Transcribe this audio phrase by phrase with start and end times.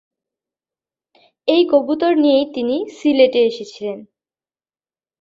[1.47, 3.99] এই কবুতর নিয়েই তিনি সিলেটে এসেছিলেন।